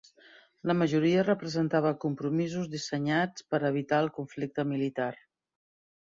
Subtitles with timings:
[0.69, 5.11] La majoria representava compromisos dissenyats per a evitar el conflicte militar.